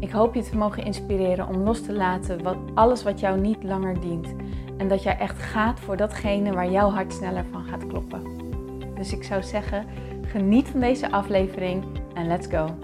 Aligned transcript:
Ik 0.00 0.10
hoop 0.10 0.34
je 0.34 0.42
te 0.42 0.56
mogen 0.56 0.84
inspireren 0.84 1.48
om 1.48 1.56
los 1.56 1.82
te 1.82 1.92
laten 1.92 2.42
wat, 2.42 2.56
alles 2.74 3.02
wat 3.02 3.20
jou 3.20 3.40
niet 3.40 3.62
langer 3.62 4.00
dient. 4.00 4.34
En 4.76 4.88
dat 4.88 5.02
jij 5.02 5.18
echt 5.18 5.38
gaat 5.38 5.80
voor 5.80 5.96
datgene 5.96 6.52
waar 6.52 6.70
jouw 6.70 6.90
hart 6.90 7.12
sneller 7.12 7.44
van 7.50 7.64
gaat 7.64 7.86
kloppen. 7.86 8.22
Dus 8.94 9.12
ik 9.12 9.24
zou 9.24 9.42
zeggen, 9.42 9.86
geniet 10.22 10.68
van 10.68 10.80
deze 10.80 11.10
aflevering 11.10 11.84
en 12.14 12.26
let's 12.26 12.46
go. 12.46 12.78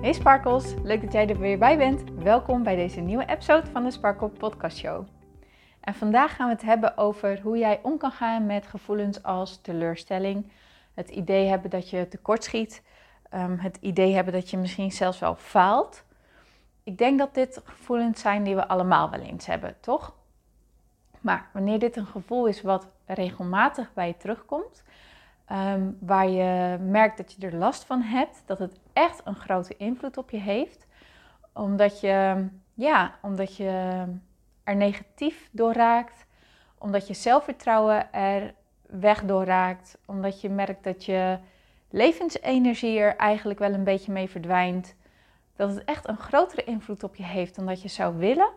Hey 0.00 0.12
Sparkles, 0.12 0.74
leuk 0.82 1.02
dat 1.02 1.12
jij 1.12 1.28
er 1.28 1.38
weer 1.38 1.58
bij 1.58 1.76
bent. 1.76 2.02
Welkom 2.22 2.62
bij 2.62 2.76
deze 2.76 3.00
nieuwe 3.00 3.26
episode 3.26 3.66
van 3.66 3.84
de 3.84 3.90
Sparkle 3.90 4.28
Podcast 4.28 4.76
Show. 4.76 5.06
En 5.80 5.94
vandaag 5.94 6.36
gaan 6.36 6.46
we 6.46 6.52
het 6.52 6.62
hebben 6.62 6.96
over 6.96 7.40
hoe 7.42 7.58
jij 7.58 7.80
om 7.82 7.98
kan 7.98 8.12
gaan 8.12 8.46
met 8.46 8.66
gevoelens 8.66 9.22
als 9.22 9.60
teleurstelling, 9.60 10.50
het 10.94 11.08
idee 11.08 11.46
hebben 11.46 11.70
dat 11.70 11.90
je 11.90 12.08
tekortschiet 12.08 12.82
Ehm, 13.30 13.56
het 13.58 13.78
idee 13.80 14.14
hebben 14.14 14.32
dat 14.32 14.50
je 14.50 14.56
misschien 14.56 14.92
zelfs 14.92 15.18
wel 15.18 15.34
faalt. 15.34 16.04
Ik 16.84 16.98
denk 16.98 17.18
dat 17.18 17.34
dit 17.34 17.60
gevoelens 17.64 18.20
zijn 18.20 18.42
die 18.42 18.54
we 18.54 18.68
allemaal 18.68 19.10
wel 19.10 19.20
eens 19.20 19.46
hebben, 19.46 19.76
toch? 19.80 20.14
Maar 21.20 21.48
wanneer 21.52 21.78
dit 21.78 21.96
een 21.96 22.06
gevoel 22.06 22.46
is 22.46 22.62
wat 22.62 22.86
regelmatig 23.06 23.92
bij 23.94 24.06
je 24.06 24.16
terugkomt, 24.16 24.82
ehm, 25.44 25.90
waar 26.00 26.28
je 26.28 26.78
merkt 26.78 27.16
dat 27.16 27.32
je 27.32 27.46
er 27.46 27.56
last 27.56 27.84
van 27.84 28.02
hebt, 28.02 28.42
dat 28.46 28.58
het 28.58 28.78
echt 28.92 29.20
een 29.24 29.34
grote 29.34 29.76
invloed 29.76 30.16
op 30.16 30.30
je 30.30 30.38
heeft, 30.38 30.86
omdat 31.52 32.00
je, 32.00 32.46
ja, 32.74 33.14
omdat 33.22 33.56
je 33.56 34.04
er 34.64 34.76
negatief 34.76 35.48
door 35.52 35.72
raakt, 35.72 36.26
omdat 36.78 37.06
je 37.06 37.14
zelfvertrouwen 37.14 38.12
er 38.12 38.54
weg 38.86 39.24
door 39.24 39.44
raakt, 39.44 39.98
omdat 40.06 40.40
je 40.40 40.48
merkt 40.48 40.84
dat 40.84 41.04
je 41.04 41.38
levensenergie 41.90 42.98
er 42.98 43.16
eigenlijk 43.16 43.58
wel 43.58 43.72
een 43.72 43.84
beetje 43.84 44.12
mee 44.12 44.28
verdwijnt, 44.28 44.94
dat 45.56 45.74
het 45.74 45.84
echt 45.84 46.08
een 46.08 46.16
grotere 46.16 46.64
invloed 46.64 47.02
op 47.02 47.16
je 47.16 47.24
heeft 47.24 47.54
dan 47.54 47.66
dat 47.66 47.82
je 47.82 47.88
zou 47.88 48.16
willen, 48.16 48.50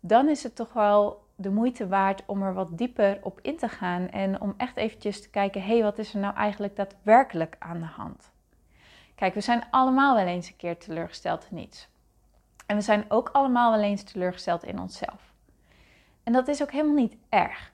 dan 0.00 0.28
is 0.28 0.42
het 0.42 0.56
toch 0.56 0.72
wel 0.72 1.28
de 1.36 1.50
moeite 1.50 1.88
waard 1.88 2.22
om 2.26 2.42
er 2.42 2.54
wat 2.54 2.78
dieper 2.78 3.18
op 3.22 3.38
in 3.42 3.56
te 3.56 3.68
gaan 3.68 4.08
en 4.08 4.40
om 4.40 4.54
echt 4.56 4.76
eventjes 4.76 5.22
te 5.22 5.30
kijken, 5.30 5.62
hé, 5.62 5.72
hey, 5.72 5.82
wat 5.82 5.98
is 5.98 6.14
er 6.14 6.20
nou 6.20 6.34
eigenlijk 6.34 6.76
daadwerkelijk 6.76 7.56
aan 7.58 7.78
de 7.78 7.86
hand? 7.86 8.30
Kijk, 9.14 9.34
we 9.34 9.40
zijn 9.40 9.64
allemaal 9.70 10.14
wel 10.14 10.26
eens 10.26 10.48
een 10.48 10.56
keer 10.56 10.78
teleurgesteld 10.78 11.46
in 11.50 11.58
iets. 11.58 11.88
En 12.66 12.76
we 12.76 12.82
zijn 12.82 13.04
ook 13.08 13.28
allemaal 13.28 13.70
wel 13.70 13.82
eens 13.82 14.02
teleurgesteld 14.02 14.64
in 14.64 14.80
onszelf. 14.80 15.32
En 16.22 16.32
dat 16.32 16.48
is 16.48 16.62
ook 16.62 16.70
helemaal 16.72 16.94
niet 16.94 17.16
erg. 17.28 17.72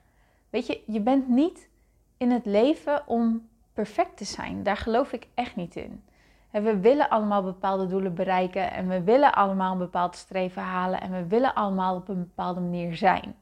Weet 0.49 0.67
je, 0.67 0.83
je 0.85 1.01
bent 1.01 1.27
niet 1.27 1.69
in 2.17 2.31
het 2.31 2.45
leven 2.45 3.07
om 3.07 3.49
perfect 3.77 4.17
te 4.17 4.25
zijn. 4.25 4.63
Daar 4.63 4.77
geloof 4.77 5.11
ik 5.11 5.27
echt 5.33 5.55
niet 5.55 5.75
in. 5.75 6.03
we 6.51 6.79
willen 6.79 7.09
allemaal 7.09 7.43
bepaalde 7.43 7.87
doelen 7.87 8.13
bereiken 8.13 8.71
en 8.71 8.87
we 8.87 9.03
willen 9.03 9.33
allemaal 9.33 9.71
een 9.71 9.77
bepaald 9.77 10.15
streven 10.15 10.61
halen 10.61 11.01
en 11.01 11.11
we 11.11 11.27
willen 11.27 11.53
allemaal 11.53 11.95
op 11.95 12.07
een 12.07 12.19
bepaalde 12.19 12.59
manier 12.59 12.95
zijn. 12.95 13.35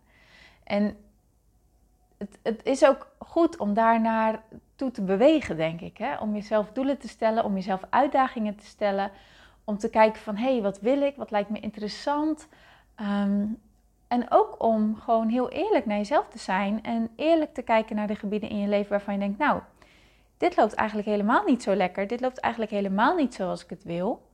En 0.64 0.98
het, 2.18 2.40
het 2.44 2.64
is 2.64 2.86
ook 2.86 3.16
goed 3.18 3.58
om 3.58 3.74
daarnaar 3.74 4.44
toe 4.76 4.92
te 4.92 5.02
bewegen, 5.02 5.58
denk 5.58 5.82
ik. 5.82 5.98
Hè? 5.98 6.18
Om 6.18 6.34
jezelf 6.34 6.72
doelen 6.72 6.98
te 6.98 7.08
stellen, 7.08 7.44
om 7.44 7.54
jezelf 7.54 7.82
uitdagingen 7.90 8.56
te 8.56 8.66
stellen. 8.66 9.12
Om 9.64 9.78
te 9.78 9.90
kijken 9.90 10.22
van, 10.22 10.36
hé, 10.36 10.52
hey, 10.52 10.62
wat 10.62 10.80
wil 10.80 11.02
ik? 11.02 11.16
Wat 11.16 11.32
lijkt 11.32 11.50
me 11.50 11.60
interessant? 11.60 12.48
Ehm, 12.96 13.46
en 14.08 14.26
ook 14.30 14.64
om 14.64 14.96
gewoon 14.96 15.28
heel 15.28 15.50
eerlijk 15.50 15.86
naar 15.86 15.98
jezelf 15.98 16.28
te 16.28 16.40
zijn. 16.40 16.84
En 16.84 17.10
eerlijk 17.16 17.54
te 17.54 17.62
kijken 17.62 17.96
naar 17.96 18.08
de 18.08 18.16
gebieden 18.16 18.50
in 18.50 18.60
je 18.60 18.68
leven 18.68 18.90
waarvan 18.90 19.14
je 19.14 19.20
denkt, 19.20 19.38
nou, 19.38 19.62
dit 20.38 20.56
loopt 20.56 20.74
eigenlijk 20.74 21.08
helemaal 21.08 21.44
niet 21.44 21.64
zo 21.64 21.76
lekker. 21.76 22.08
Dit 22.08 22.22
loopt 22.22 22.40
eigenlijk 22.40 22.74
helemaal 22.74 23.16
niet 23.16 23.34
zoals 23.34 23.64
ik 23.64 23.70
het 23.70 23.84
wil. 23.84 24.28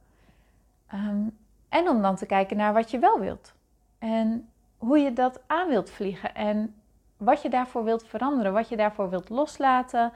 Ehm, 0.88 1.24
en 1.70 1.90
om 1.90 2.02
dan 2.02 2.16
te 2.16 2.26
kijken 2.26 2.58
naar 2.58 2.74
wat 2.74 2.92
je 2.92 3.00
wel 3.00 3.20
wilt. 3.20 3.54
En 4.00 4.50
hoe 4.78 5.00
je 5.00 5.14
dat 5.14 5.42
aan 5.48 5.68
wilt 5.68 5.90
vliegen. 5.90 6.36
En 6.36 6.76
wat 7.18 7.42
je 7.42 7.50
daarvoor 7.50 7.84
wilt 7.84 8.08
veranderen. 8.08 8.54
Wat 8.54 8.70
je 8.70 8.78
daarvoor 8.78 9.10
wilt 9.10 9.30
loslaten. 9.30 10.12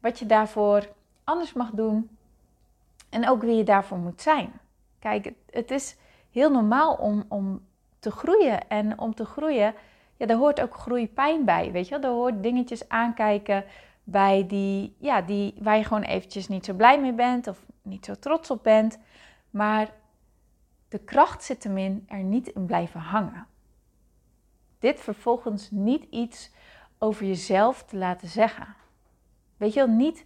Wat 0.00 0.18
je 0.18 0.26
daarvoor 0.26 0.88
anders 1.24 1.52
mag 1.52 1.70
doen. 1.70 2.16
En 3.08 3.28
ook 3.28 3.42
wie 3.42 3.56
je 3.56 3.64
daarvoor 3.64 3.98
moet 3.98 4.22
zijn. 4.22 4.52
Kijk, 4.98 5.32
het 5.50 5.70
is 5.70 5.96
heel 6.30 6.50
normaal 6.50 6.94
om, 6.94 7.24
om 7.28 7.66
te 7.98 8.10
groeien. 8.10 8.68
En 8.68 8.98
om 8.98 9.14
te 9.14 9.24
groeien, 9.24 9.74
ja, 10.16 10.26
daar 10.26 10.36
hoort 10.36 10.60
ook 10.60 10.74
groeipijn 10.74 11.44
bij. 11.44 11.72
Weet 11.72 11.88
je, 11.88 11.98
daar 11.98 12.10
hoort 12.10 12.42
dingetjes 12.42 12.88
aankijken 12.88 13.64
bij 14.10 14.46
die, 14.46 14.96
ja, 14.98 15.22
die, 15.22 15.54
waar 15.58 15.76
je 15.76 15.84
gewoon 15.84 16.02
eventjes 16.02 16.48
niet 16.48 16.64
zo 16.64 16.74
blij 16.74 17.00
mee 17.00 17.12
bent 17.12 17.46
of 17.46 17.64
niet 17.82 18.04
zo 18.04 18.14
trots 18.14 18.50
op 18.50 18.62
bent. 18.62 18.98
Maar 19.50 19.92
de 20.88 20.98
kracht 20.98 21.44
zit 21.44 21.64
hem 21.64 21.78
in 21.78 22.04
er 22.08 22.22
niet 22.22 22.48
in 22.48 22.66
blijven 22.66 23.00
hangen. 23.00 23.46
Dit 24.78 25.00
vervolgens 25.00 25.70
niet 25.70 26.04
iets 26.10 26.50
over 26.98 27.26
jezelf 27.26 27.84
te 27.84 27.96
laten 27.96 28.28
zeggen. 28.28 28.74
Weet 29.56 29.72
je 29.72 29.86
wel, 29.86 29.94
niet 29.94 30.24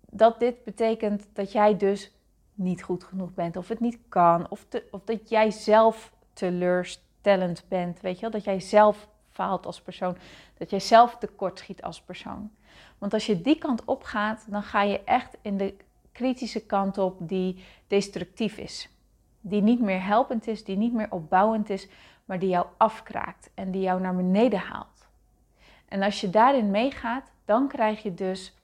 dat 0.00 0.40
dit 0.40 0.64
betekent 0.64 1.28
dat 1.32 1.52
jij 1.52 1.76
dus 1.76 2.12
niet 2.54 2.82
goed 2.82 3.04
genoeg 3.04 3.34
bent 3.34 3.56
of 3.56 3.68
het 3.68 3.80
niet 3.80 3.98
kan 4.08 4.50
of, 4.50 4.66
of 4.90 5.04
dat 5.04 5.28
jij 5.28 5.50
zelf 5.50 6.12
teleurstellend 6.32 7.64
bent. 7.68 8.00
Weet 8.00 8.14
je 8.14 8.20
wel, 8.20 8.30
dat 8.30 8.44
jij 8.44 8.60
zelf 8.60 9.08
faalt 9.34 9.66
als 9.66 9.80
persoon, 9.80 10.16
dat 10.58 10.70
jij 10.70 10.80
zelf 10.80 11.16
tekortschiet 11.18 11.82
als 11.82 12.00
persoon. 12.00 12.50
Want 12.98 13.12
als 13.12 13.26
je 13.26 13.40
die 13.40 13.58
kant 13.58 13.84
op 13.84 14.02
gaat, 14.02 14.44
dan 14.48 14.62
ga 14.62 14.82
je 14.82 15.04
echt 15.04 15.36
in 15.42 15.56
de 15.56 15.74
kritische 16.12 16.66
kant 16.66 16.98
op 16.98 17.28
die 17.28 17.64
destructief 17.86 18.58
is. 18.58 18.88
Die 19.40 19.62
niet 19.62 19.80
meer 19.80 20.04
helpend 20.04 20.46
is, 20.46 20.64
die 20.64 20.76
niet 20.76 20.92
meer 20.92 21.10
opbouwend 21.10 21.70
is, 21.70 21.88
maar 22.24 22.38
die 22.38 22.48
jou 22.48 22.66
afkraakt 22.76 23.50
en 23.54 23.70
die 23.70 23.82
jou 23.82 24.00
naar 24.00 24.16
beneden 24.16 24.58
haalt. 24.58 25.06
En 25.88 26.02
als 26.02 26.20
je 26.20 26.30
daarin 26.30 26.70
meegaat, 26.70 27.30
dan 27.44 27.68
krijg 27.68 28.02
je 28.02 28.14
dus 28.14 28.54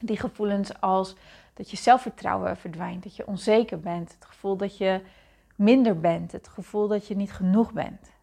die 0.00 0.16
gevoelens 0.16 0.80
als 0.80 1.16
dat 1.54 1.70
je 1.70 1.76
zelfvertrouwen 1.76 2.56
verdwijnt, 2.56 3.02
dat 3.02 3.16
je 3.16 3.26
onzeker 3.26 3.80
bent, 3.80 4.14
het 4.14 4.24
gevoel 4.24 4.56
dat 4.56 4.76
je 4.76 5.00
minder 5.54 6.00
bent, 6.00 6.32
het 6.32 6.48
gevoel 6.48 6.88
dat 6.88 7.06
je 7.06 7.16
niet 7.16 7.32
genoeg 7.32 7.72
bent. 7.72 8.15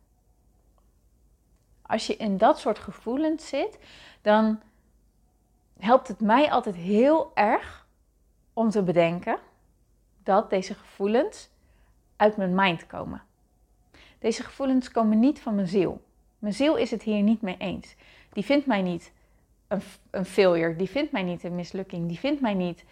Als 1.85 2.07
je 2.07 2.16
in 2.16 2.38
dat 2.38 2.59
soort 2.59 2.79
gevoelens 2.79 3.47
zit, 3.47 3.79
dan 4.21 4.61
helpt 5.79 6.07
het 6.07 6.19
mij 6.19 6.51
altijd 6.51 6.75
heel 6.75 7.31
erg 7.33 7.88
om 8.53 8.69
te 8.69 8.83
bedenken 8.83 9.38
dat 10.23 10.49
deze 10.49 10.73
gevoelens 10.73 11.49
uit 12.16 12.38
mijn 12.38 12.55
mind 12.55 12.88
komen. 12.88 13.22
Deze 14.19 14.43
gevoelens 14.43 14.91
komen 14.91 15.19
niet 15.19 15.39
van 15.41 15.55
mijn 15.55 15.67
ziel. 15.67 16.01
Mijn 16.39 16.53
ziel 16.53 16.75
is 16.75 16.91
het 16.91 17.03
hier 17.03 17.22
niet 17.22 17.41
mee 17.41 17.57
eens. 17.57 17.95
Die 18.33 18.45
vindt 18.45 18.66
mij 18.66 18.81
niet 18.81 19.11
een, 19.67 19.81
een 20.09 20.25
failure, 20.25 20.75
die 20.75 20.89
vindt 20.89 21.11
mij 21.11 21.23
niet 21.23 21.43
een 21.43 21.55
mislukking, 21.55 22.07
die 22.07 22.19
vindt 22.19 22.41
mij 22.41 22.53
niet 22.53 22.85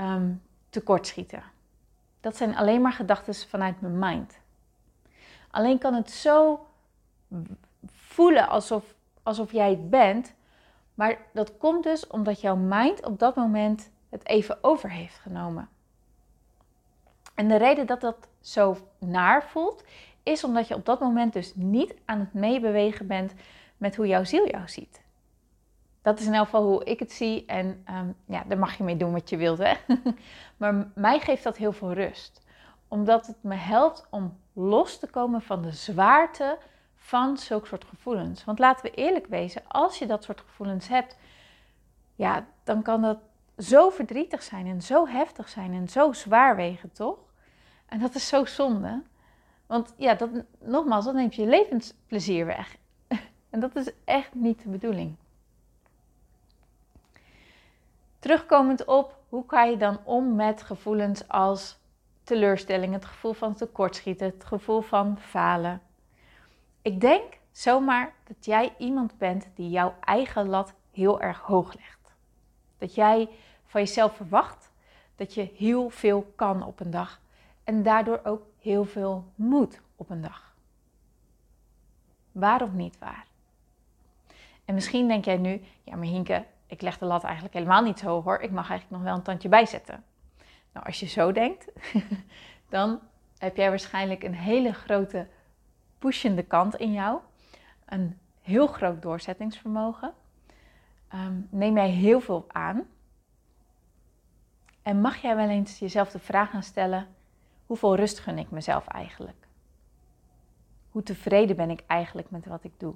um, 0.00 0.42
tekortschieten. 0.70 1.42
Dat 2.20 2.36
zijn 2.36 2.56
alleen 2.56 2.80
maar 2.80 2.92
gedachten 2.92 3.34
vanuit 3.34 3.80
mijn 3.80 3.98
mind. 3.98 4.38
Alleen 5.50 5.78
kan 5.78 5.94
het 5.94 6.10
zo 6.10 6.66
voelen 8.14 8.48
alsof, 8.48 8.94
alsof 9.22 9.52
jij 9.52 9.70
het 9.70 9.90
bent, 9.90 10.34
maar 10.94 11.18
dat 11.32 11.56
komt 11.56 11.82
dus 11.82 12.06
omdat 12.06 12.40
jouw 12.40 12.56
mind 12.56 13.06
op 13.06 13.18
dat 13.18 13.36
moment 13.36 13.90
het 14.08 14.26
even 14.26 14.58
over 14.60 14.90
heeft 14.90 15.16
genomen. 15.16 15.68
En 17.34 17.48
de 17.48 17.56
reden 17.56 17.86
dat 17.86 18.00
dat 18.00 18.28
zo 18.40 18.76
naar 18.98 19.44
voelt, 19.44 19.84
is 20.22 20.44
omdat 20.44 20.68
je 20.68 20.74
op 20.74 20.84
dat 20.84 21.00
moment 21.00 21.32
dus 21.32 21.54
niet 21.54 21.94
aan 22.04 22.18
het 22.18 22.32
meebewegen 22.34 23.06
bent 23.06 23.32
met 23.76 23.96
hoe 23.96 24.06
jouw 24.06 24.24
ziel 24.24 24.48
jou 24.48 24.68
ziet. 24.68 25.02
Dat 26.02 26.20
is 26.20 26.26
in 26.26 26.34
elk 26.34 26.44
geval 26.44 26.64
hoe 26.64 26.84
ik 26.84 26.98
het 26.98 27.12
zie. 27.12 27.44
En 27.46 27.84
um, 27.90 28.16
ja, 28.26 28.44
daar 28.48 28.58
mag 28.58 28.76
je 28.76 28.84
mee 28.84 28.96
doen 28.96 29.12
wat 29.12 29.30
je 29.30 29.36
wilt. 29.36 29.58
Hè? 29.58 29.74
maar 30.56 30.90
mij 30.94 31.20
geeft 31.20 31.42
dat 31.42 31.56
heel 31.56 31.72
veel 31.72 31.92
rust. 31.92 32.42
Omdat 32.88 33.26
het 33.26 33.42
me 33.42 33.54
helpt 33.54 34.06
om 34.10 34.38
los 34.52 34.98
te 34.98 35.10
komen 35.10 35.42
van 35.42 35.62
de 35.62 35.72
zwaarte 35.72 36.58
van 37.04 37.38
zulke 37.38 37.66
soort 37.66 37.84
gevoelens. 37.84 38.44
Want 38.44 38.58
laten 38.58 38.84
we 38.84 38.90
eerlijk 38.90 39.26
wezen, 39.26 39.62
als 39.68 39.98
je 39.98 40.06
dat 40.06 40.24
soort 40.24 40.40
gevoelens 40.40 40.88
hebt, 40.88 41.16
ja, 42.14 42.46
dan 42.62 42.82
kan 42.82 43.02
dat 43.02 43.18
zo 43.58 43.90
verdrietig 43.90 44.42
zijn 44.42 44.66
en 44.66 44.82
zo 44.82 45.06
heftig 45.06 45.48
zijn 45.48 45.72
en 45.72 45.88
zo 45.88 46.12
zwaar 46.12 46.56
wegen, 46.56 46.92
toch? 46.92 47.18
En 47.86 47.98
dat 47.98 48.14
is 48.14 48.28
zo 48.28 48.44
zonde. 48.44 49.02
Want 49.66 49.94
ja, 49.96 50.14
dat, 50.14 50.30
nogmaals, 50.58 51.04
dat 51.04 51.14
neemt 51.14 51.34
je 51.34 51.46
levensplezier 51.46 52.46
weg. 52.46 52.76
En 53.50 53.60
dat 53.60 53.76
is 53.76 53.90
echt 54.04 54.34
niet 54.34 54.62
de 54.62 54.68
bedoeling. 54.68 55.16
Terugkomend 58.18 58.84
op, 58.84 59.18
hoe 59.28 59.46
kan 59.46 59.70
je 59.70 59.76
dan 59.76 59.98
om 60.04 60.34
met 60.34 60.62
gevoelens 60.62 61.28
als 61.28 61.78
teleurstelling, 62.22 62.92
het 62.92 63.04
gevoel 63.04 63.32
van 63.32 63.54
tekortschieten, 63.54 64.26
het 64.26 64.44
gevoel 64.44 64.80
van 64.80 65.18
falen? 65.18 65.80
Ik 66.84 67.00
denk 67.00 67.38
zomaar 67.50 68.14
dat 68.24 68.44
jij 68.44 68.74
iemand 68.78 69.18
bent 69.18 69.48
die 69.54 69.70
jouw 69.70 69.94
eigen 70.00 70.48
lat 70.48 70.74
heel 70.90 71.20
erg 71.20 71.40
hoog 71.40 71.74
legt. 71.74 72.14
Dat 72.78 72.94
jij 72.94 73.28
van 73.66 73.80
jezelf 73.80 74.16
verwacht 74.16 74.72
dat 75.16 75.34
je 75.34 75.50
heel 75.56 75.90
veel 75.90 76.32
kan 76.36 76.62
op 76.62 76.80
een 76.80 76.90
dag 76.90 77.20
en 77.64 77.82
daardoor 77.82 78.20
ook 78.24 78.46
heel 78.58 78.84
veel 78.84 79.32
moet 79.34 79.80
op 79.96 80.10
een 80.10 80.20
dag. 80.20 80.54
Waar 82.32 82.62
of 82.62 82.72
niet 82.72 82.98
waar? 82.98 83.26
En 84.64 84.74
misschien 84.74 85.08
denk 85.08 85.24
jij 85.24 85.36
nu, 85.36 85.62
ja 85.82 85.96
maar 85.96 86.06
Hinke, 86.06 86.44
ik 86.66 86.80
leg 86.80 86.98
de 86.98 87.04
lat 87.04 87.24
eigenlijk 87.24 87.54
helemaal 87.54 87.82
niet 87.82 87.98
zo 87.98 88.06
hoog 88.06 88.24
hoor. 88.24 88.40
Ik 88.40 88.50
mag 88.50 88.70
eigenlijk 88.70 88.90
nog 88.90 89.10
wel 89.10 89.18
een 89.18 89.24
tandje 89.24 89.48
bijzetten. 89.48 90.04
Nou, 90.72 90.86
als 90.86 91.00
je 91.00 91.06
zo 91.06 91.32
denkt, 91.32 91.68
dan 92.68 93.00
heb 93.38 93.56
jij 93.56 93.68
waarschijnlijk 93.68 94.22
een 94.22 94.34
hele 94.34 94.72
grote 94.72 95.26
pushende 96.04 96.42
kant 96.42 96.74
in 96.76 96.92
jou. 96.92 97.20
Een 97.84 98.18
heel 98.42 98.66
groot 98.66 99.02
doorzettingsvermogen. 99.02 100.14
Ehm, 101.08 101.40
neem 101.50 101.74
jij 101.76 101.90
heel 101.90 102.20
veel 102.20 102.44
aan. 102.48 102.86
En 104.82 105.00
mag 105.00 105.16
jij 105.16 105.36
wel 105.36 105.48
eens 105.48 105.78
jezelf 105.78 106.10
de 106.10 106.18
vraag 106.18 106.50
gaan 106.50 106.62
stellen: 106.62 107.08
hoeveel 107.66 107.96
rust 107.96 108.18
gun 108.18 108.38
ik 108.38 108.50
mezelf 108.50 108.86
eigenlijk? 108.86 109.46
Hoe 110.90 111.02
tevreden 111.02 111.56
ben 111.56 111.70
ik 111.70 111.82
eigenlijk 111.86 112.30
met 112.30 112.46
wat 112.46 112.64
ik 112.64 112.72
doe? 112.76 112.94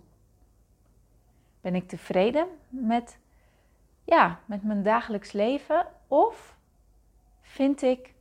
Ben 1.61 1.75
ik 1.75 1.89
tevreden 1.89 2.47
met, 2.69 3.19
ja, 4.05 4.41
met 4.45 4.63
mijn 4.63 4.83
dagelijks 4.83 5.33
leven? 5.33 5.87
Of 6.07 6.57
vind 7.41 7.83
ik 7.83 8.15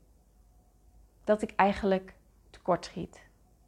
dat 1.23 1.41
ik 1.41 1.53
eigenlijk 1.55 2.15
tekortschiet? 2.49 3.26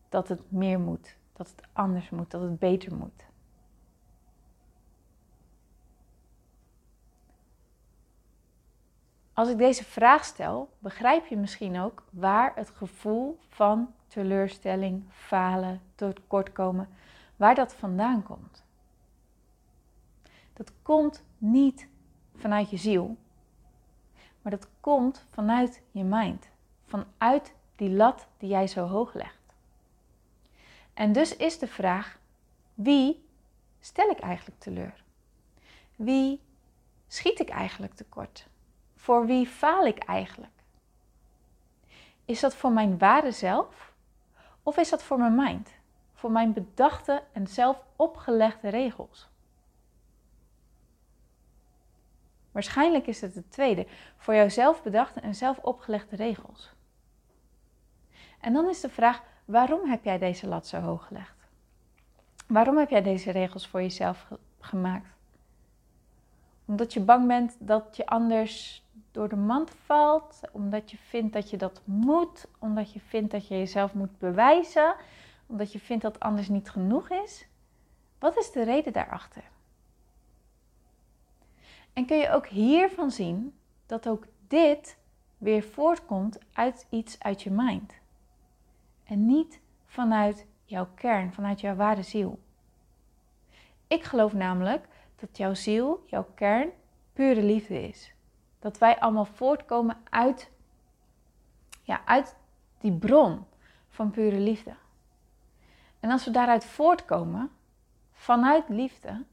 Dat 0.10 0.28
het 0.28 0.52
meer 0.52 0.80
moet, 0.80 1.16
dat 1.34 1.48
het 1.48 1.68
anders 1.74 2.10
moet, 2.10 2.32
dat 2.32 2.42
het 2.42 2.60
beter 2.60 2.96
moet? 2.96 3.28
Als 9.34 9.50
ik 9.50 9.58
deze 9.58 9.84
vraag 9.84 10.26
stel, 10.26 10.70
begrijp 10.80 11.26
je 11.26 11.38
misschien 11.38 11.80
ook 11.80 12.04
waar 12.10 12.52
het 12.56 12.70
gevoel 12.70 13.40
van 13.48 13.94
teleurstelling, 14.08 15.04
falen, 15.10 15.82
tekortkomen, 15.96 16.90
waar 17.36 17.56
dat 17.56 17.74
vandaan 17.74 18.24
komt. 18.24 18.64
Dat 20.54 20.72
komt 20.82 21.24
niet 21.38 21.88
vanuit 22.36 22.70
je 22.70 22.78
ziel, 22.78 23.18
maar 24.42 24.52
dat 24.52 24.68
komt 24.80 25.26
vanuit 25.30 25.82
je 25.92 26.04
mind, 26.04 26.50
vanuit 26.86 27.56
die 27.76 27.90
lat 27.90 28.28
die 28.38 28.50
jij 28.50 28.68
zo 28.68 28.88
hoog 28.88 29.14
legt. 29.14 29.39
En 31.00 31.12
dus 31.12 31.36
is 31.36 31.60
de 31.60 31.68
vraag: 31.68 32.20
wie 32.74 33.26
stel 33.80 34.10
ik 34.10 34.20
eigenlijk 34.20 34.60
teleur? 34.60 35.04
Wie 35.96 36.42
schiet 37.08 37.40
ik 37.40 37.50
eigenlijk 37.50 37.94
tekort? 37.94 38.48
Voor 38.96 39.26
wie 39.26 39.48
faal 39.48 39.86
ik 39.86 39.98
eigenlijk? 39.98 40.64
Is 42.26 42.40
dat 42.40 42.56
voor 42.56 42.72
mijn 42.72 42.98
ware 42.98 43.32
zelf 43.32 43.94
of 44.64 44.78
is 44.78 44.90
dat 44.90 45.04
voor 45.04 45.18
mijn 45.18 45.36
mind? 45.36 45.70
Voor 46.14 46.32
mijn 46.32 46.54
bedachte 46.54 47.24
en 47.34 47.48
zelf 47.48 47.84
opgelegde 47.96 48.70
regels? 48.70 49.30
Waarschijnlijk 52.52 53.08
is 53.08 53.22
het 53.22 53.36
het 53.36 53.52
tweede, 53.52 53.88
voor 54.18 54.34
jouw 54.34 54.50
zelf 54.50 54.84
bedachte 54.84 55.20
en 55.20 55.36
zelf 55.36 55.58
opgelegde 55.58 56.16
regels. 56.16 56.74
En 58.40 58.54
dan 58.54 58.70
is 58.70 58.80
de 58.80 58.90
vraag, 58.90 59.22
waarom 59.50 59.90
heb 59.90 60.04
jij 60.04 60.18
deze 60.18 60.48
lat 60.48 60.68
zo 60.68 60.80
hoog 60.80 61.08
gelegd? 61.08 61.36
Waarom 62.48 62.78
heb 62.78 62.90
jij 62.90 63.02
deze 63.02 63.32
regels 63.32 63.68
voor 63.68 63.82
jezelf 63.82 64.32
gemaakt? 64.60 65.08
Omdat 66.66 66.94
je 66.94 67.00
bang 67.00 67.28
bent 67.28 67.56
dat 67.60 67.96
je 67.96 68.06
anders 68.06 68.84
door 69.12 69.30
de 69.30 69.36
mand 69.36 69.72
valt, 69.86 70.42
omdat 70.52 70.92
je 70.92 70.98
vindt 70.98 71.34
dat 71.34 71.50
je 71.50 71.58
dat 71.58 71.82
moet, 71.84 72.48
omdat 72.60 72.94
je 72.94 73.00
vindt 73.00 73.32
dat 73.32 73.48
je 73.48 73.58
jezelf 73.58 73.94
moet 73.94 74.18
bewijzen, 74.18 74.96
omdat 75.46 75.72
je 75.72 75.80
vindt 75.80 76.04
dat 76.04 76.20
anders 76.20 76.48
niet 76.48 76.70
genoeg 76.70 77.10
is. 77.10 77.48
Wat 78.20 78.38
is 78.38 78.52
de 78.52 78.64
reden 78.64 78.94
daarachter? 78.94 79.44
En 81.94 82.06
kun 82.06 82.18
je 82.18 82.32
ook 82.32 82.48
hiervan 82.48 83.12
zien 83.12 83.54
dat 83.86 84.08
ook 84.08 84.26
dit 84.48 84.98
weer 85.38 85.64
voortkomt 85.64 86.40
uit 86.54 86.88
iets 86.90 87.20
uit 87.20 87.42
je 87.42 87.52
mind. 87.52 87.99
En 89.10 89.26
niet 89.26 89.60
vanuit 89.86 90.46
jouw 90.66 90.88
kern, 90.96 91.34
vanuit 91.34 91.62
jouw 91.62 91.76
ware 91.76 92.04
ziel. 92.04 92.40
Ik 93.88 94.04
geloof 94.04 94.34
namelijk 94.34 94.88
dat 95.16 95.38
jouw 95.38 95.54
ziel, 95.54 96.04
jouw 96.06 96.28
kern, 96.34 96.70
pure 97.14 97.44
liefde 97.44 97.88
is. 97.88 98.14
Dat 98.60 98.78
wij 98.78 99.00
allemaal 99.00 99.26
voortkomen 99.26 99.98
uit, 100.10 100.52
ja, 101.84 102.02
uit 102.06 102.36
die 102.80 102.92
bron 102.92 103.46
van 103.90 104.12
pure 104.12 104.40
liefde. 104.40 104.74
En 106.00 106.12
als 106.12 106.26
we 106.26 106.32
daaruit 106.32 106.66
voortkomen, 106.66 107.52
vanuit 108.12 108.70
liefde, 108.70 109.24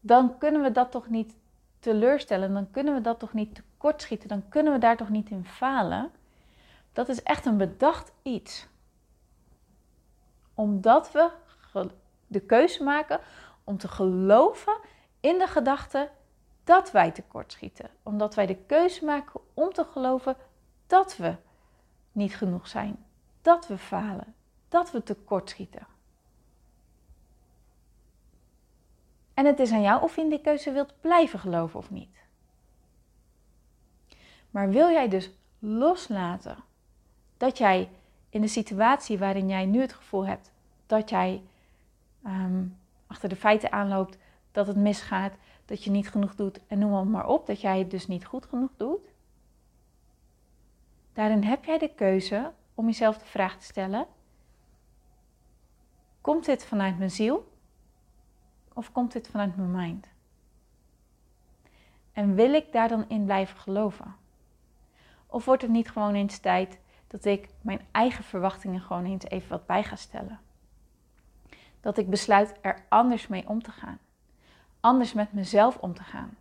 dan 0.00 0.38
kunnen 0.38 0.62
we 0.62 0.70
dat 0.70 0.90
toch 0.90 1.08
niet 1.08 1.36
teleurstellen, 1.78 2.52
dan 2.52 2.70
kunnen 2.70 2.94
we 2.94 3.00
dat 3.00 3.18
toch 3.18 3.32
niet 3.32 3.54
tekortschieten, 3.54 4.28
dan 4.28 4.48
kunnen 4.48 4.72
we 4.72 4.78
daar 4.78 4.96
toch 4.96 5.08
niet 5.08 5.30
in 5.30 5.44
falen. 5.44 6.10
Dat 6.92 7.08
is 7.08 7.22
echt 7.22 7.46
een 7.46 7.56
bedacht 7.56 8.12
iets. 8.22 8.66
Omdat 10.54 11.12
we 11.12 11.30
de 12.26 12.40
keuze 12.40 12.82
maken 12.82 13.20
om 13.64 13.78
te 13.78 13.88
geloven 13.88 14.78
in 15.20 15.38
de 15.38 15.46
gedachte 15.46 16.10
dat 16.64 16.90
wij 16.90 17.10
tekortschieten. 17.10 17.90
Omdat 18.02 18.34
wij 18.34 18.46
de 18.46 18.56
keuze 18.56 19.04
maken 19.04 19.40
om 19.54 19.72
te 19.72 19.84
geloven 19.84 20.36
dat 20.86 21.16
we 21.16 21.36
niet 22.12 22.34
genoeg 22.34 22.68
zijn, 22.68 23.04
dat 23.42 23.66
we 23.66 23.78
falen, 23.78 24.34
dat 24.68 24.90
we 24.90 25.02
tekortschieten. 25.02 25.86
En 29.34 29.46
het 29.46 29.58
is 29.58 29.72
aan 29.72 29.82
jou 29.82 30.02
of 30.02 30.16
je 30.16 30.22
in 30.22 30.28
die 30.28 30.40
keuze 30.40 30.72
wilt 30.72 31.00
blijven 31.00 31.38
geloven 31.38 31.78
of 31.78 31.90
niet. 31.90 32.18
Maar 34.50 34.70
wil 34.70 34.88
jij 34.90 35.08
dus 35.08 35.30
loslaten 35.58 36.56
dat 37.40 37.58
jij 37.58 37.90
in 38.28 38.40
de 38.40 38.48
situatie 38.48 39.18
waarin 39.18 39.48
jij 39.48 39.66
nu 39.66 39.80
het 39.80 39.92
gevoel 39.92 40.26
hebt 40.26 40.52
dat 40.86 41.10
jij 41.10 41.42
ehm, 42.22 42.64
achter 43.06 43.28
de 43.28 43.36
feiten 43.36 43.72
aanloopt, 43.72 44.18
dat 44.52 44.66
het 44.66 44.76
misgaat, 44.76 45.32
dat 45.64 45.84
je 45.84 45.90
niet 45.90 46.10
genoeg 46.10 46.34
doet 46.34 46.60
en 46.66 46.78
noem 46.78 47.10
maar 47.10 47.26
op, 47.26 47.46
dat 47.46 47.60
jij 47.60 47.78
het 47.78 47.90
dus 47.90 48.06
niet 48.06 48.26
goed 48.26 48.46
genoeg 48.46 48.70
doet? 48.76 49.08
Daarin 51.12 51.42
heb 51.42 51.64
jij 51.64 51.78
de 51.78 51.94
keuze 51.94 52.52
om 52.74 52.86
jezelf 52.86 53.18
de 53.18 53.24
vraag 53.24 53.58
te 53.58 53.64
stellen: 53.64 54.06
Komt 56.20 56.44
dit 56.44 56.64
vanuit 56.64 56.98
mijn 56.98 57.10
ziel 57.10 57.52
of 58.72 58.92
komt 58.92 59.12
dit 59.12 59.28
vanuit 59.28 59.56
mijn 59.56 59.70
mind? 59.70 60.06
En 62.12 62.34
wil 62.34 62.52
ik 62.52 62.72
daar 62.72 62.88
dan 62.88 63.08
in 63.08 63.24
blijven 63.24 63.58
geloven? 63.58 64.14
Of 65.26 65.44
wordt 65.44 65.62
het 65.62 65.70
niet 65.70 65.90
gewoon 65.90 66.14
eens 66.14 66.38
tijd 66.38 66.78
dat 67.10 67.24
ik 67.24 67.48
mijn 67.60 67.80
eigen 67.90 68.24
verwachtingen 68.24 68.80
gewoon 68.80 69.04
eens 69.04 69.24
even 69.24 69.48
wat 69.48 69.66
bij 69.66 69.84
ga 69.84 69.96
stellen? 69.96 70.40
Dat 71.80 71.98
ik 71.98 72.10
besluit 72.10 72.54
er 72.60 72.84
anders 72.88 73.26
mee 73.26 73.48
om 73.48 73.62
te 73.62 73.70
gaan. 73.70 73.98
Anders 74.80 75.12
met 75.12 75.32
mezelf 75.32 75.76
om 75.76 75.94
te 75.94 76.02
gaan. 76.02 76.36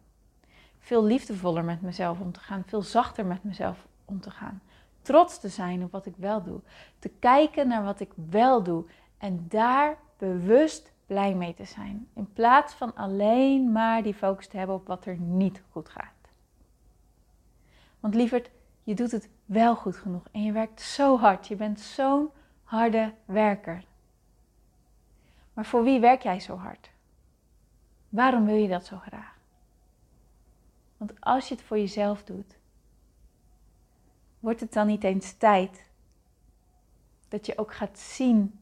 Veel 0.80 1.04
liefdevoller 1.04 1.64
met 1.64 1.82
mezelf 1.82 2.20
om 2.20 2.32
te 2.32 2.40
gaan. 2.40 2.64
Veel 2.66 2.82
zachter 2.82 3.26
met 3.26 3.44
mezelf 3.44 3.88
om 4.06 4.22
te 4.22 4.32
gaan. 4.32 4.62
Trots 5.02 5.40
te 5.40 5.48
zijn 5.48 5.84
op 5.84 5.92
wat 5.92 6.06
ik 6.06 6.16
wel 6.18 6.44
doe. 6.44 6.60
Te 7.00 7.10
kijken 7.10 7.68
naar 7.68 7.84
wat 7.84 8.00
ik 8.00 8.12
wel 8.30 8.64
doe. 8.64 8.86
En 9.18 9.46
daar 9.48 9.98
bewust 10.18 10.92
blij 11.06 11.36
mee 11.36 11.54
te 11.54 11.66
zijn. 11.66 12.08
In 12.14 12.34
plaats 12.34 12.74
van 12.74 12.96
alleen 12.96 13.72
maar 13.72 14.04
die 14.04 14.14
focus 14.14 14.48
te 14.48 14.58
hebben 14.58 14.76
op 14.76 14.88
wat 14.88 15.06
er 15.06 15.18
niet 15.18 15.62
goed 15.72 15.90
gaat. 15.90 16.32
Want 18.00 18.16
lieverd, 18.16 18.50
je 18.84 18.94
doet 18.96 19.12
het 19.12 19.30
wel 19.50 19.76
goed 19.76 19.96
genoeg 19.96 20.28
en 20.32 20.44
je 20.44 20.52
werkt 20.52 20.82
zo 20.82 21.18
hard. 21.18 21.48
Je 21.48 21.56
bent 21.56 21.80
zo'n 21.80 22.30
harde 22.64 23.14
werker. 23.26 23.84
Maar 25.54 25.66
voor 25.66 25.84
wie 25.84 26.00
werk 26.00 26.24
jij 26.24 26.40
zo 26.40 26.56
hard? 26.56 26.90
Waarom 28.10 28.46
wil 28.46 28.56
je 28.56 28.68
dat 28.68 28.86
zo 28.86 28.98
graag? 28.98 29.38
Want 30.98 31.22
als 31.22 31.48
je 31.48 31.56
het 31.56 31.64
voor 31.64 31.78
jezelf 31.78 32.24
doet, 32.24 32.58
wordt 34.40 34.60
het 34.60 34.74
dan 34.74 34.88
niet 34.88 35.04
eens 35.04 35.34
tijd 35.34 35.90
dat 37.28 37.46
je 37.46 37.58
ook 37.58 37.74
gaat 37.74 38.00
zien 38.00 38.60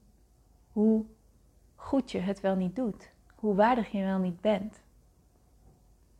hoe 0.71 1.05
goed 1.75 2.11
je 2.11 2.19
het 2.19 2.39
wel 2.39 2.55
niet 2.55 2.75
doet, 2.75 3.09
hoe 3.35 3.55
waardig 3.55 3.91
je 3.91 4.03
wel 4.03 4.19
niet 4.19 4.41
bent. 4.41 4.81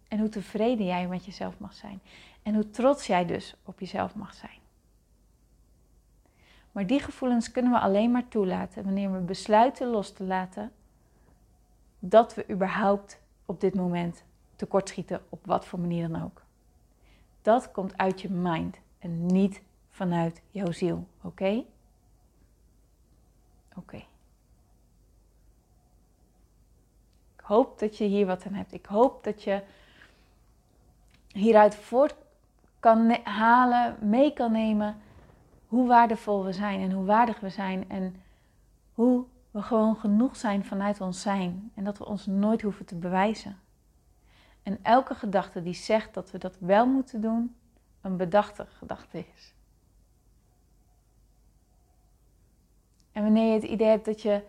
En 0.08 0.20
hoe 0.20 0.30
tevreden 0.30 0.86
jij 0.86 1.08
met 1.08 1.26
jezelf 1.26 1.60
mag 1.60 1.74
zijn. 1.74 2.02
En 2.48 2.54
hoe 2.54 2.70
trots 2.70 3.08
jij 3.08 3.26
dus 3.26 3.56
op 3.64 3.80
jezelf 3.80 4.16
mag 4.16 4.34
zijn. 4.34 4.60
Maar 6.72 6.88
die 6.88 7.00
gevoelens 7.00 7.52
kunnen 7.52 7.72
we 7.72 7.80
alleen 7.80 8.12
maar 8.12 8.28
toelaten 8.28 8.84
wanneer 8.84 9.12
we 9.12 9.20
besluiten 9.20 9.88
los 9.88 10.14
te 10.14 10.24
laten 10.24 10.72
dat 12.00 12.34
we 12.34 12.50
überhaupt 12.50 13.20
op 13.46 13.62
dit 13.62 13.76
moment 13.76 14.24
tekortschieten 14.56 15.26
op 15.30 15.46
wat 15.46 15.66
voor 15.66 15.80
manier 15.80 16.10
dan 16.10 16.24
ook. 16.24 16.42
Dat 17.42 17.72
komt 17.72 17.98
uit 17.98 18.22
je 18.22 18.30
mind 18.30 18.78
en 19.00 19.26
niet 19.26 19.62
vanuit 19.90 20.42
jouw 20.52 20.72
ziel, 20.72 21.08
oké? 21.22 21.64
Oké. 23.76 24.04
Ik 27.36 27.44
hoop 27.44 27.80
dat 27.80 27.98
je 27.98 28.06
hier 28.06 28.26
wat 28.26 28.46
aan 28.46 28.54
hebt. 28.54 28.74
Ik 28.74 28.86
hoop 28.86 29.24
dat 29.24 29.44
je 29.44 29.64
hieruit 31.32 31.76
voort 31.76 32.26
kan 32.80 33.18
halen, 33.24 33.98
mee 34.02 34.34
kan 34.34 34.52
nemen 34.52 34.98
hoe 35.68 35.88
waardevol 35.88 36.46
we 36.46 36.54
zijn 36.54 36.82
en 36.82 36.92
hoe 36.92 37.06
waardig 37.06 37.40
we 37.40 37.50
zijn 37.50 37.90
en 37.90 38.16
hoe 38.94 39.26
we 39.52 39.62
gewoon 39.62 39.96
genoeg 39.96 40.36
zijn 40.36 40.66
vanuit 40.66 41.02
ons 41.02 41.22
zijn 41.22 41.72
en 41.74 41.84
dat 41.84 41.98
we 41.98 42.06
ons 42.06 42.26
nooit 42.26 42.62
hoeven 42.62 42.86
te 42.86 42.96
bewijzen. 42.96 43.60
En 44.64 44.80
elke 44.82 45.16
gedachte 45.16 45.64
die 45.64 45.74
zegt 45.74 46.14
dat 46.14 46.32
we 46.32 46.38
dat 46.38 46.58
wel 46.60 46.88
moeten 46.88 47.22
doen, 47.22 47.56
een 48.02 48.18
bedachte 48.18 48.66
gedachte 48.66 49.26
is. 49.36 49.54
En 53.12 53.24
wanneer 53.24 53.48
je 53.48 53.54
het 53.54 53.70
idee 53.70 53.88
hebt 53.88 54.06
dat 54.06 54.22
je 54.22 54.44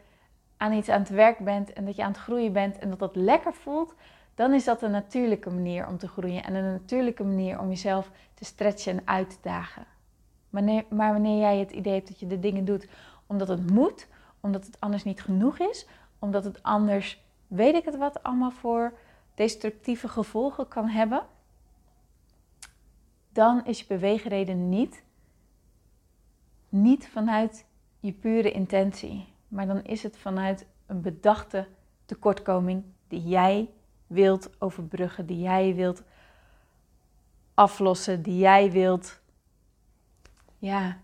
aan 0.57 0.73
iets 0.73 0.89
aan 0.89 1.01
het 1.01 1.09
werk 1.09 1.39
bent 1.39 1.73
en 1.73 1.85
dat 1.85 1.97
je 1.97 2.03
aan 2.03 2.13
het 2.13 2.21
groeien 2.21 2.53
bent 2.53 2.79
en 2.79 2.91
dat 2.91 2.99
dat 2.99 3.17
lekker 3.17 3.55
voelt, 3.55 3.95
dan 4.39 4.55
is 4.55 4.65
dat 4.65 4.83
een 4.83 4.91
natuurlijke 4.91 5.51
manier 5.51 5.87
om 5.87 5.99
te 5.99 6.09
groeien 6.09 6.45
en 6.45 6.55
een 6.55 6.73
natuurlijke 6.73 7.25
manier 7.25 7.61
om 7.61 7.69
jezelf 7.69 8.11
te 8.35 8.45
stretchen 8.45 8.93
en 8.93 9.07
uit 9.07 9.31
te 9.31 9.37
dagen. 9.43 9.87
Maar, 10.49 11.13
wanneer 11.13 11.39
jij 11.39 11.59
het 11.59 11.71
idee 11.71 11.93
hebt 11.93 12.09
dat 12.09 12.21
je 12.21 12.27
de 12.27 12.39
dingen 12.39 12.65
doet 12.65 12.89
omdat 13.27 13.49
het 13.49 13.71
moet, 13.71 14.07
omdat 14.41 14.67
het 14.67 14.81
anders 14.81 15.05
niet 15.05 15.21
genoeg 15.21 15.59
is, 15.59 15.87
omdat 16.19 16.45
het 16.45 16.63
anders, 16.63 17.25
weet 17.47 17.75
ik 17.75 17.85
het 17.85 17.97
wat, 17.97 18.23
allemaal 18.23 18.51
voor 18.51 18.93
destructieve 19.35 20.09
gevolgen 20.09 20.69
kan 20.69 20.89
hebben, 20.89 21.23
dan 23.33 23.65
is 23.65 23.79
je 23.79 23.87
beweegreden 23.89 24.69
niet, 24.69 25.03
niet 26.69 27.09
vanuit 27.09 27.67
je 28.01 28.13
pure 28.13 28.51
intentie, 28.51 29.33
maar 29.49 29.67
dan 29.67 29.85
is 29.85 30.03
het 30.03 30.17
vanuit 30.17 30.67
een 30.87 31.01
bedachte 31.01 31.69
tekortkoming 32.05 32.85
die 33.09 33.23
jij 33.23 33.71
wilt 34.09 34.61
overbruggen, 34.61 35.27
die 35.27 35.39
jij 35.39 35.75
wilt 35.75 36.03
aflossen, 37.55 38.23
die 38.23 38.39
jij 38.39 38.71
wilt, 38.71 39.21
ja, 40.59 40.99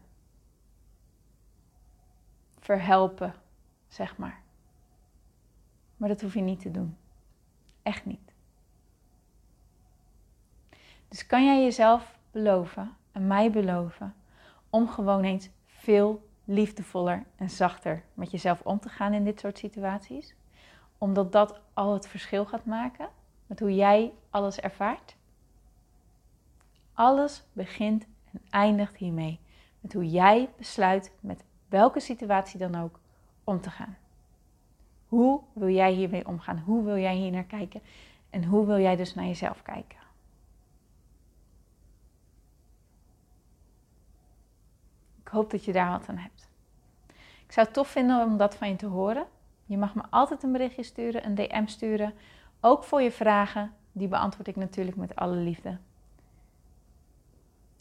verhelpen, 2.58 3.34
zeg 3.88 4.16
maar. 4.16 4.42
Maar 5.96 6.08
dat 6.08 6.20
hoef 6.20 6.34
je 6.34 6.40
niet 6.40 6.60
te 6.60 6.70
doen. 6.70 6.96
Echt 7.82 8.04
niet. 8.04 8.32
Dus 11.08 11.26
kan 11.26 11.44
jij 11.44 11.62
jezelf 11.62 12.18
beloven 12.30 12.96
en 13.12 13.26
mij 13.26 13.50
beloven 13.50 14.14
om 14.70 14.88
gewoon 14.88 15.24
eens 15.24 15.48
veel 15.66 16.28
liefdevoller 16.44 17.24
en 17.36 17.50
zachter 17.50 18.02
met 18.14 18.30
jezelf 18.30 18.60
om 18.60 18.80
te 18.80 18.88
gaan 18.88 19.12
in 19.12 19.24
dit 19.24 19.40
soort 19.40 19.58
situaties? 19.58 20.34
Omdat 20.98 21.32
dat 21.32 21.60
al 21.74 21.92
het 21.92 22.06
verschil 22.06 22.44
gaat 22.44 22.64
maken 22.64 23.08
met 23.46 23.60
hoe 23.60 23.74
jij 23.74 24.12
alles 24.30 24.60
ervaart. 24.60 25.16
Alles 26.92 27.42
begint 27.52 28.06
en 28.32 28.40
eindigt 28.50 28.96
hiermee. 28.96 29.40
Met 29.80 29.92
hoe 29.92 30.10
jij 30.10 30.50
besluit 30.56 31.12
met 31.20 31.44
welke 31.68 32.00
situatie 32.00 32.58
dan 32.58 32.74
ook 32.74 33.00
om 33.44 33.60
te 33.60 33.70
gaan. 33.70 33.96
Hoe 35.08 35.40
wil 35.52 35.68
jij 35.68 35.92
hiermee 35.92 36.26
omgaan? 36.26 36.58
Hoe 36.58 36.84
wil 36.84 36.98
jij 36.98 37.14
hier 37.14 37.30
naar 37.30 37.44
kijken? 37.44 37.82
En 38.30 38.44
hoe 38.44 38.66
wil 38.66 38.78
jij 38.78 38.96
dus 38.96 39.14
naar 39.14 39.24
jezelf 39.24 39.62
kijken? 39.62 39.98
Ik 45.20 45.28
hoop 45.28 45.50
dat 45.50 45.64
je 45.64 45.72
daar 45.72 45.90
wat 45.90 46.08
aan 46.08 46.16
hebt. 46.16 46.48
Ik 47.46 47.52
zou 47.52 47.66
het 47.66 47.74
tof 47.74 47.88
vinden 47.88 48.24
om 48.24 48.36
dat 48.36 48.54
van 48.54 48.68
je 48.68 48.76
te 48.76 48.86
horen. 48.86 49.26
Je 49.74 49.80
mag 49.80 49.94
me 49.94 50.02
altijd 50.10 50.42
een 50.42 50.52
berichtje 50.52 50.82
sturen, 50.82 51.26
een 51.26 51.34
DM 51.34 51.66
sturen. 51.66 52.14
Ook 52.60 52.84
voor 52.84 53.02
je 53.02 53.10
vragen. 53.10 53.72
Die 53.92 54.08
beantwoord 54.08 54.48
ik 54.48 54.56
natuurlijk 54.56 54.96
met 54.96 55.16
alle 55.16 55.36
liefde. 55.36 55.76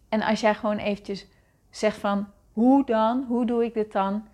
En 0.09 0.21
als 0.21 0.41
jij 0.41 0.55
gewoon 0.55 0.77
eventjes 0.77 1.27
zegt 1.69 1.97
van 1.97 2.27
hoe 2.53 2.85
dan, 2.85 3.25
hoe 3.27 3.45
doe 3.45 3.63
ik 3.63 3.73
dit 3.73 3.91
dan? 3.91 4.27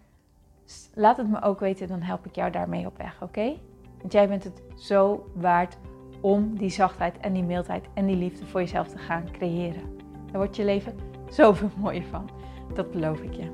Laat 0.94 1.18
het 1.18 1.30
me 1.30 1.42
ook 1.42 1.60
weten, 1.60 1.88
dan 1.88 2.02
help 2.02 2.26
ik 2.26 2.36
jou 2.36 2.52
daarmee 2.52 2.86
op 2.86 2.98
weg, 2.98 3.22
oké? 3.22 3.58
Want 3.98 4.14
jij 4.14 4.28
bent 4.28 4.44
het 4.44 4.62
zo 4.76 5.30
waard 5.36 5.78
om 6.22 6.58
die 6.58 6.70
zachtheid 6.70 7.18
en 7.18 7.34
die 7.34 7.44
mildheid 7.44 7.86
en 7.94 8.06
die 8.06 8.16
liefde 8.16 8.46
voor 8.46 8.60
jezelf 8.60 8.88
te 8.88 8.98
gaan 8.98 9.32
creëren. 9.32 9.98
Daar 10.26 10.38
wordt 10.38 10.56
je 10.56 10.66
leven 10.66 11.00
zoveel 11.30 11.70
mooier 11.78 12.06
van. 12.06 12.30
Dat 12.74 12.92
beloof 12.92 13.22
ik 13.22 13.34
je. 13.34 13.52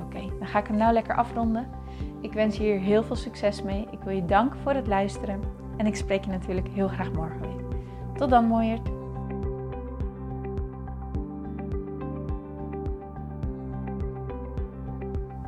Oké, 0.00 0.38
dan 0.38 0.46
ga 0.46 0.58
ik 0.58 0.66
hem 0.66 0.76
nou 0.76 0.92
lekker 0.92 1.16
afronden. 1.16 1.80
Ik 2.22 2.32
wens 2.32 2.56
je 2.56 2.62
hier 2.62 2.78
heel 2.78 3.02
veel 3.02 3.16
succes 3.16 3.62
mee. 3.62 3.86
Ik 3.90 3.98
wil 4.04 4.14
je 4.14 4.24
danken 4.24 4.58
voor 4.58 4.72
het 4.72 4.86
luisteren. 4.86 5.40
En 5.76 5.86
ik 5.86 5.96
spreek 5.96 6.24
je 6.24 6.30
natuurlijk 6.30 6.68
heel 6.68 6.88
graag 6.88 7.12
morgen 7.12 7.40
weer. 7.40 7.78
Tot 8.16 8.30
dan, 8.30 8.44
mooierd. 8.44 8.88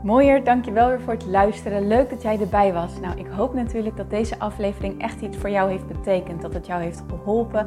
Mooier, 0.02 0.44
dankjewel 0.44 0.88
weer 0.88 1.00
voor 1.00 1.12
het 1.12 1.26
luisteren. 1.26 1.86
Leuk 1.88 2.10
dat 2.10 2.22
jij 2.22 2.40
erbij 2.40 2.72
was. 2.72 3.00
Nou, 3.00 3.18
ik 3.18 3.26
hoop 3.26 3.54
natuurlijk 3.54 3.96
dat 3.96 4.10
deze 4.10 4.38
aflevering 4.38 5.00
echt 5.02 5.20
iets 5.20 5.36
voor 5.36 5.50
jou 5.50 5.70
heeft 5.70 5.86
betekend. 5.86 6.42
Dat 6.42 6.54
het 6.54 6.66
jou 6.66 6.82
heeft 6.82 7.02
geholpen, 7.08 7.66